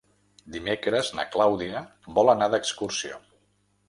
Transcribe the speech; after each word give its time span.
Dimecres 0.53 1.11
na 1.19 1.25
Clàudia 1.35 1.83
vol 2.15 2.33
anar 2.33 2.47
d'excursió. 2.55 3.21